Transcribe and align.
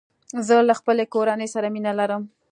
زه 0.47 0.55
له 0.69 0.73
خپلي 0.79 1.05
کورنۍ 1.13 1.47
سره 1.55 1.67
مينه 1.75 1.91
لرم 1.99 2.23